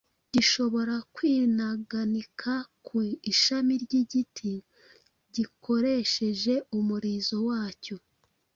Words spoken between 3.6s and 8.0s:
ry’igiti gikoresheje umurizo wacyo.